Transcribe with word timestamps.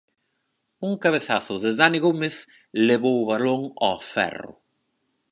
Un 0.87 0.93
cabezazo 1.03 1.53
de 1.63 1.71
Dani 1.79 1.99
Gómez 2.05 2.35
levou 2.87 3.15
o 3.21 3.27
balón 3.31 3.61
ao 3.85 3.97
ferro. 4.13 4.53